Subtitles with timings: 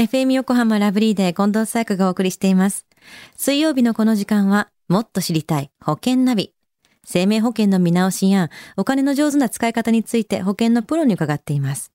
[0.00, 2.86] FM 横浜ラブリーで近藤紗友香がお送りしています。
[3.36, 6.54] 水曜日のこの時間は、もっと知りたい保険ナビ。
[7.04, 11.92] 生命保険の見直しや、お金の上手な使い方について保険のプロに伺っています。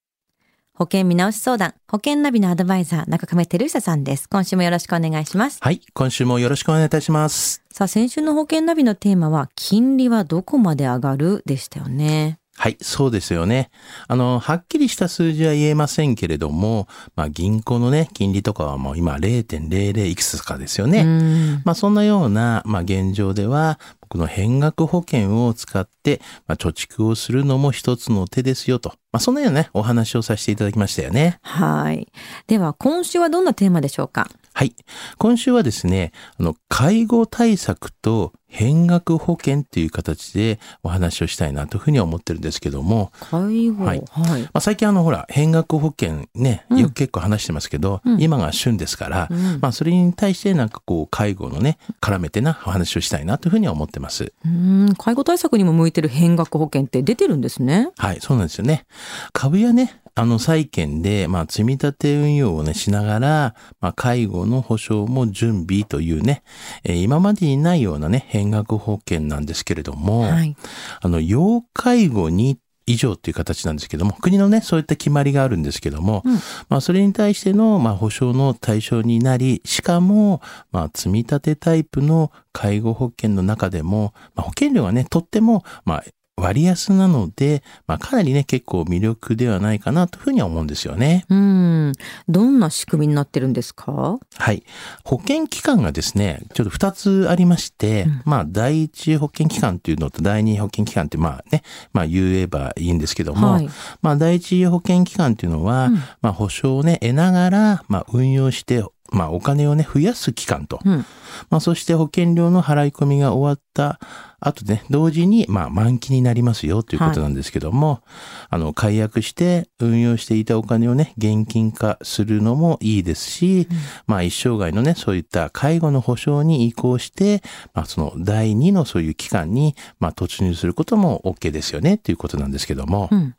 [0.76, 4.30] 保険見直し相談、保険ナビのアドバイザー、中亀照久さんです。
[4.30, 5.58] 今週もよろしくお願いします。
[5.62, 5.82] はい。
[5.96, 7.64] 今週もよろしくお願いいたします。
[7.72, 12.38] さあ、先週の保険ナビのテーマは、金利はどこまで上がるでしたよね。
[12.58, 13.70] はい、そうですよね。
[14.08, 21.02] あの、はっきりした数字は言えませんけれども、まあ銀行のね、金利とかはもう今0.00いくつかですよね。
[21.02, 28.94] うんまあそんなような、まあ現状では、この変額保険を使って、まあ貯蓄をするのも一つの手ですよと。
[29.12, 31.40] まあそんなようなね、お話をさせていただきましたよね。
[31.42, 32.08] はい。
[32.48, 34.30] では、今週はどんなテーマでしょうか？
[34.54, 34.74] はい。
[35.18, 43.84] 今週はですね、あの、介護対策と変額保険っていう形でお話をしたいなというふうには思ってるんですけども、介護。
[43.84, 44.44] ははいい。
[44.44, 54.32] まあ、最近あのほら変額保険ねうんよく結構話してますけど、うん今が旬ですから、うんまあそれに対してなんかこう介護のね絡めてなお話をしたいなというふうには思ってます。
[54.46, 57.90] うん介護対策にも向いてる変額保険って出てるんですね。
[57.98, 58.86] はいそうなんですよね。
[59.34, 66.42] 株やねあの債券でまあ積み立て運用をねしながら、まあ、介護の保障も準備というね、
[66.86, 70.56] えー今までにないようなね変額保険なんですけれども、はい。
[71.02, 76.34] あの、要介護に以上っていう形なんですけども、国のね、そういった決まりがあるんですけども、うん
[76.70, 86.04] まあ、それに対しての、まあ、保障の対象になり、しかも、まあ、積み立てタイプの介護保険の中でも、まあ、保険料がね、とっても、まあ、
[86.38, 91.26] 割安なので、まあ、かなりね、結構魅力ではないかなというふうには思うんですよね。
[91.30, 91.94] うん。
[92.28, 94.20] どんな仕組みになってるんですか？
[94.38, 94.64] はい。
[95.06, 101.64] 保険機関がですね、ちょっと二つありまして、うんまあ、第一保険機関っていうのと第二保険機関って、まあね、
[101.94, 103.70] まあ言えばいいんですけども、はい。
[104.02, 110.80] まあ、第一保険機関っていうのは、うんまあ、保証をね、得ながら、まあ、運用して、まあ、お金をね、増やす機関と。
[110.84, 111.06] うん。
[111.50, 114.00] まあ、そして保険料の払い込みが終わった
[114.48, 118.02] 後ね、同時に、まあ、満期になりますよということなんですけども、
[118.50, 123.68] あの、解約して運用していたお金をね、現金化するのもいいですし、
[124.06, 127.42] まあ、一生涯のね、そういった介護の保障に移行して、
[127.74, 133.36] まあ、その第二のそういう機関に、まあ、突入することも OK ですよね、ということなんですけども、うん。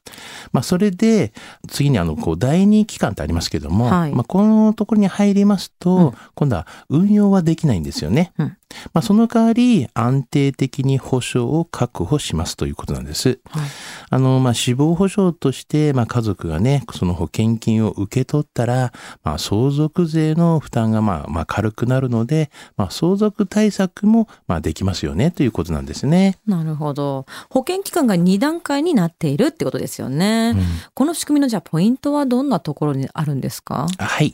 [0.52, 1.32] まあ、それで、
[1.68, 4.12] 次にあの、こう、第二機関ってありますけども、はい。
[4.12, 6.12] まあ、このところに入りますと、うん。
[6.34, 8.32] 今度は運用はできないんですよね。
[8.70, 13.38] うんまあ、その代わり、安定的に保障を確保しますということなんです。
[13.50, 13.68] はい。
[14.10, 18.92] あの、まあ、死亡保障として、まあ、家族がね、その保険金を受け取ったら、
[19.24, 26.36] まあ、相続税の負担が、まあ、まあ、軽くなるので、まあ、相続対策も、まあ、できますよね、ということなんですね。
[26.46, 27.26] なるほど。
[27.50, 30.52] 保険期間が2段階になっているってことですよね。
[30.56, 33.86] うんこの仕組みのじゃあポイントはどんなところにあるんですか？
[33.98, 34.32] はい。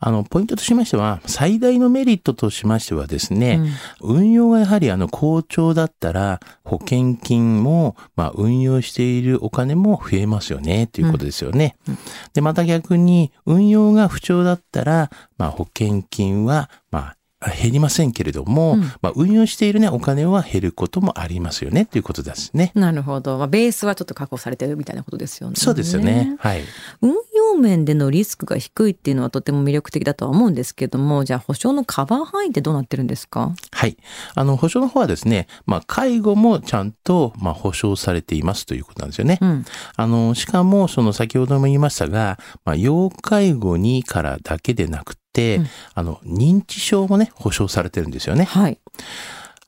[0.00, 3.58] あの、ポイントとしましては、最大のメリットとしましてはですね、
[4.00, 11.76] 運用がやはりあの好調だったら保険金もまあ運用しているお金も増えますよねということですよね。
[11.88, 12.00] うんうん
[12.32, 17.16] でまた逆に運用が不調だったらまあ保険金はまあ
[17.50, 22.72] 減りませんけれども、うんまあ運用しているねお金は減ることもありますよねということですね。
[22.74, 23.38] なるほど。
[23.38, 25.56] まあ、ベースはちょっと確保されてるみたいなことですよね。
[25.56, 26.36] そうですよね。。
[26.38, 26.62] はい。
[27.02, 27.14] 運
[27.54, 33.54] 用面でのリスクが低いっていうのはとても魅力的だとは思うんですけども、じゃあ保証のカバー範囲ってどうなってるんですか？
[33.70, 33.96] はい。
[34.34, 39.38] あの、保証の方はですね、まあ、介護もちゃんと、まあ、保証されていますということなんですよね。
[39.40, 39.64] うん。
[39.96, 48.44] あの、しかも、その先ほども言いましたが、まあ、要介護にからだけでなくて、うんあの、認知症もね、保証されてるんですよね。
[48.44, 48.78] はい。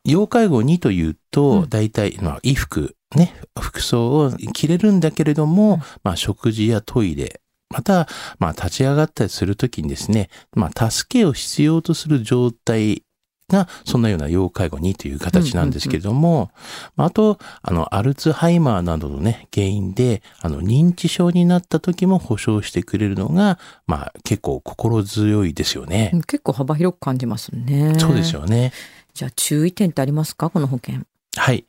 [0.05, 7.41] 要介護にといううと、ん大体、まあ、衣服、ね、服装を着れるんだけれども、うんまあ、食事やトイレ、
[7.77, 13.03] また、まあ、立ち上がったりするときにですね、まあ、助けを必要とする状態
[13.49, 16.51] が、そんなような要介護にという形なんですけれども、
[16.97, 26.13] まああと、あの、アルツハイマーなどのね、原因で、あの、認知症になった時も保証してくれるのが、まあ、結構心強いですよね。
[26.27, 27.95] 結構幅広く感じますね。
[27.99, 28.35] そうです。
[28.35, 28.73] よね。
[29.15, 30.51] じゃあ注意点ってありますか？
[30.51, 31.03] この保険。
[31.37, 31.67] はい。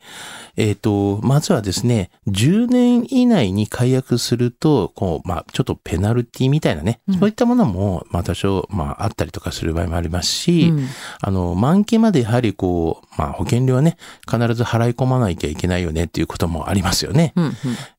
[0.55, 10.87] えっ、と、まずはですね、10年以内に解約すると、こう、まあ、ちょっとペナルティみたいなね、うんそういったものも、まあ、多少、まあ、あったりとかする場合もありますし、うん
[11.21, 13.97] あの、満期までやはりこう、まあ、保険料はね、
[14.29, 17.33] 必ず払い込まなきゃいけないよねっていうこともありますよね。
[17.35, 17.53] うん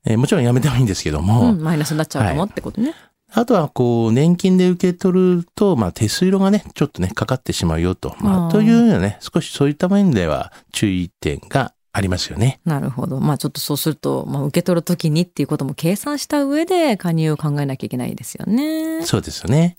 [0.05, 2.95] えーもちろんやめてもいいんですけどうんも、うん、マイナスになっちゃうかもはいってことね。
[3.31, 8.17] あとは、こう、年金で受け取ると、まあ、手数料がね、ちょっとね、かかってしまうよと。
[8.21, 12.61] まあ、というようなね、少しそういった面では注意点がありますよね。
[12.65, 13.19] なるほど。
[13.19, 19.05] まあちょっとそうすると、まあ受け取るときにっていうことも計算した上で加入を考えなきゃいけないですよね。
[19.05, 19.77] そうですよね。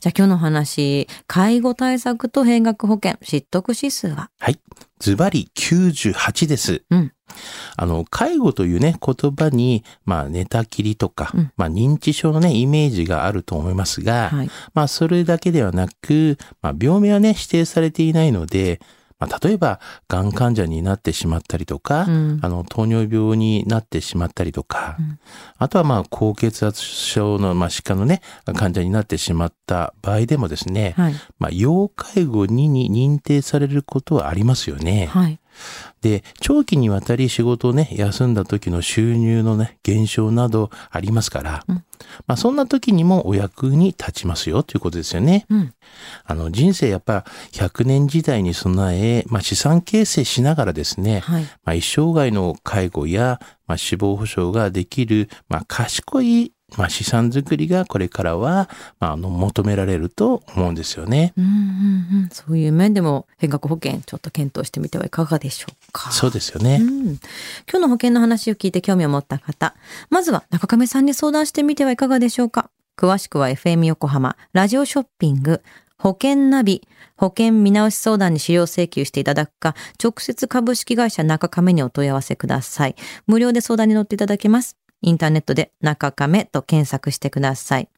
[0.00, 4.30] じゃあ今日の話、介護対策と変額保険、失得指数は？
[4.38, 4.60] はい。
[5.00, 6.82] ズバリ98です。
[6.90, 7.12] うん
[7.76, 14.50] あの、介護というね、言葉に、まあ、寝たきりとか、うんまあ、認知症のね、イメージがあると思いますが、はい。
[14.74, 18.80] まあ、それだけではなく、まあ、病名はね、指定されていないので、
[19.18, 25.18] まあ、例えば、がん患者になってしまったりとか、うんあの、糖尿病になってしまったりとか、うん
[25.58, 28.20] あとはまあ、高血圧症の、まあ、疾患のね、
[28.54, 31.14] 患者になってしまった場合でもですね、はい。
[31.38, 35.06] まあ、要介護2に認定されることはありますよね。
[35.06, 35.40] はい。
[36.02, 41.84] で、長期にわたり仕事をね、休んだ時の収入のね、減少などありますから、うん
[42.26, 45.46] まあそんな時にもお役に立ちますよということですよね。
[45.48, 45.74] うん。
[46.24, 51.42] あの人生やっぱ100年時代に備え、まあ資産形成しながらですね、はい。
[51.42, 58.68] まあ一生涯の介護や、まあ死亡保障ができる、まあ賢い、まあ資産作りがこれからは、
[58.98, 61.32] まああの求められると思うんですよね。
[61.36, 61.52] うんうんう
[62.26, 62.28] ん。
[62.32, 66.10] そういう面でも変額保険ちょっと検討してみてはいかがでしょうか。
[66.10, 66.80] そうですよね。
[66.82, 67.18] うん、今
[67.72, 69.74] 日の保険の話を聞いて興味を持った方、
[70.10, 72.70] まずは中亀さんに相談してみてはいかがでしょうか。
[72.96, 75.62] 詳しくは FM 横浜、ラジオショッピング、
[75.98, 76.86] 保険ナビ、
[77.16, 82.96] 保険見直し相談に資料請求していただくか、直接株式会社中亀にお問い合わせください。
[83.26, 84.76] 無料で相談に乗っていただけます。
[85.02, 87.88] インターネットで中亀と検索してください。